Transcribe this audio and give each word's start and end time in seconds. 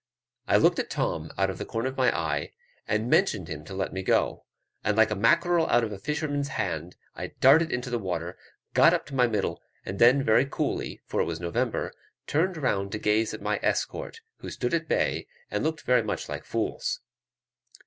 I 0.47 0.57
looked 0.57 0.79
at 0.79 0.89
Tom 0.89 1.29
out 1.37 1.51
of 1.51 1.59
the 1.59 1.63
corner 1.63 1.87
of 1.89 1.95
my 1.95 2.09
eye, 2.17 2.53
and 2.87 3.07
motioned 3.07 3.47
him 3.47 3.63
to 3.65 3.75
let 3.75 3.93
me 3.93 4.01
go; 4.01 4.45
and, 4.83 4.97
like 4.97 5.11
a 5.11 5.15
mackerel 5.15 5.67
out 5.67 5.83
of 5.83 5.91
a 5.91 5.99
fisherman's 5.99 6.47
hand, 6.47 6.95
I 7.15 7.33
darted 7.39 7.71
into 7.71 7.91
the 7.91 7.99
water, 7.99 8.35
got 8.73 8.95
up 8.95 9.05
to 9.05 9.13
my 9.13 9.27
middle, 9.27 9.61
and 9.85 9.99
then 9.99 10.23
very 10.23 10.47
coolly, 10.47 11.01
for 11.05 11.21
it 11.21 11.25
was 11.25 11.39
November, 11.39 11.93
turned 12.25 12.57
round 12.57 12.91
to 12.93 12.97
gaze 12.97 13.31
at 13.35 13.43
my 13.43 13.59
escort, 13.61 14.21
who 14.37 14.49
stood 14.49 14.73
at 14.73 14.87
bay, 14.87 15.27
and 15.51 15.63
looked 15.63 15.81
very 15.81 16.01
much 16.01 16.27
like 16.27 16.45
fools. 16.45 16.99